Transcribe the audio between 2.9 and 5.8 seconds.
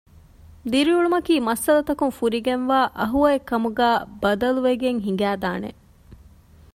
އަހުވައެއްކަމުގައި ބަދަލުވެގެން ހިނގައިދާނެ